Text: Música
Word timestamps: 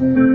Música 0.00 0.34